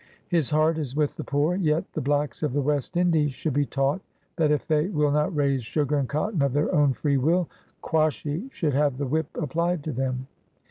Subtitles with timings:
[0.29, 3.67] His heart is with the poor; yet the blacks of the West Indies should be
[3.67, 4.01] taught,
[4.35, 7.81] that if they will not raise sugar and cotton of their own free will, *
[7.83, 10.25] Quashy should have the whip applied to him.'